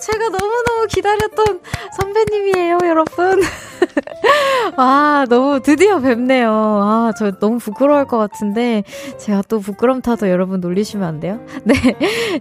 [0.01, 1.61] 제가 너무너무 기다렸던
[1.97, 3.41] 선배님이에요, 여러분.
[4.77, 6.49] 와, 너무 드디어 뵙네요.
[6.51, 8.83] 아, 저 너무 부끄러울 것 같은데,
[9.17, 11.39] 제가 또 부끄럼 타도 여러분 놀리시면 안 돼요?
[11.63, 11.75] 네.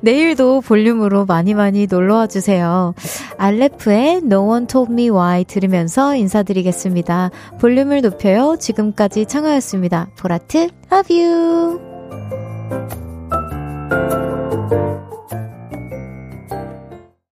[0.00, 2.94] 내일도 볼륨으로 많이 많이 놀러 와 주세요.
[3.38, 7.30] 알레프의 No One Told Me Why 들으면서 인사드리겠습니다.
[7.60, 8.56] 볼륨을 높여요.
[8.58, 10.08] 지금까지 창화였습니다.
[10.16, 11.94] 보라트, love you.